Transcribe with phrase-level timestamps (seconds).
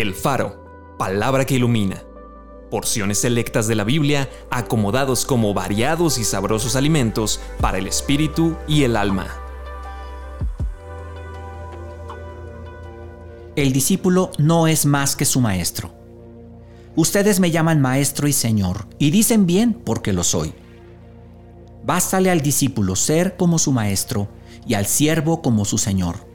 [0.00, 2.04] El Faro, palabra que ilumina.
[2.70, 8.84] Porciones selectas de la Biblia acomodados como variados y sabrosos alimentos para el espíritu y
[8.84, 9.26] el alma.
[13.56, 15.92] El discípulo no es más que su maestro.
[16.94, 20.54] Ustedes me llaman maestro y señor, y dicen bien porque lo soy.
[21.84, 24.28] Bástale al discípulo ser como su maestro
[24.64, 26.28] y al siervo como su señor.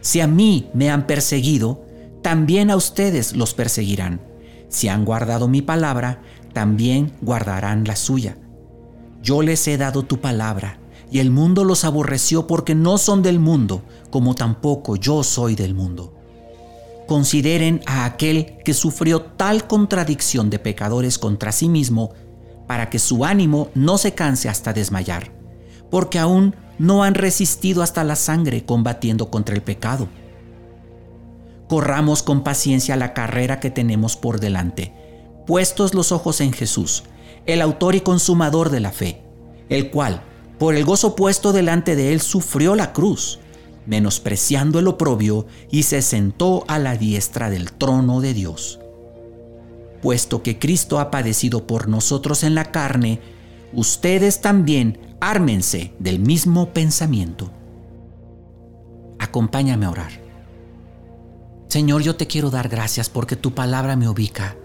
[0.00, 1.84] Si a mí me han perseguido,
[2.28, 4.20] también a ustedes los perseguirán.
[4.68, 6.20] Si han guardado mi palabra,
[6.52, 8.36] también guardarán la suya.
[9.22, 10.78] Yo les he dado tu palabra,
[11.10, 15.72] y el mundo los aborreció porque no son del mundo, como tampoco yo soy del
[15.72, 16.18] mundo.
[17.06, 22.10] Consideren a aquel que sufrió tal contradicción de pecadores contra sí mismo,
[22.66, 25.32] para que su ánimo no se canse hasta desmayar,
[25.90, 30.08] porque aún no han resistido hasta la sangre combatiendo contra el pecado
[31.68, 34.92] corramos con paciencia la carrera que tenemos por delante,
[35.46, 37.04] puestos los ojos en Jesús,
[37.46, 39.22] el autor y consumador de la fe,
[39.68, 40.22] el cual,
[40.58, 43.38] por el gozo puesto delante de él, sufrió la cruz,
[43.86, 48.80] menospreciando el oprobio, y se sentó a la diestra del trono de Dios.
[50.02, 53.20] Puesto que Cristo ha padecido por nosotros en la carne,
[53.72, 57.50] ustedes también ármense del mismo pensamiento.
[59.18, 60.27] Acompáñame a orar.
[61.68, 64.56] Señor, yo te quiero dar gracias porque tu palabra me ubica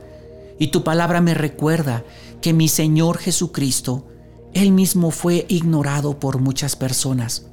[0.57, 2.05] y tu palabra me recuerda
[2.41, 4.07] que mi Señor Jesucristo,
[4.53, 7.47] Él mismo fue ignorado por muchas personas,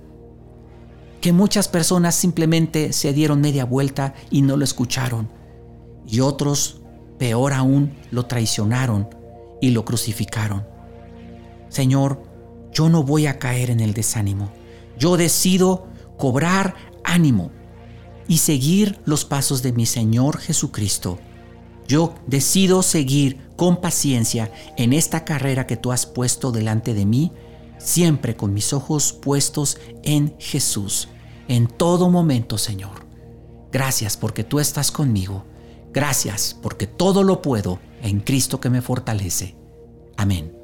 [1.20, 5.28] que muchas personas simplemente se dieron media vuelta y no lo escucharon,
[6.06, 6.80] y otros,
[7.18, 9.08] peor aún, lo traicionaron
[9.60, 10.64] y lo crucificaron.
[11.68, 12.22] Señor,
[12.72, 14.52] yo no voy a caer en el desánimo,
[14.96, 17.50] yo decido cobrar ánimo
[18.30, 21.18] y seguir los pasos de mi Señor Jesucristo.
[21.88, 27.32] Yo decido seguir con paciencia en esta carrera que tú has puesto delante de mí,
[27.78, 31.08] siempre con mis ojos puestos en Jesús,
[31.48, 33.04] en todo momento, Señor.
[33.72, 35.44] Gracias porque tú estás conmigo.
[35.92, 39.56] Gracias porque todo lo puedo en Cristo que me fortalece.
[40.16, 40.59] Amén.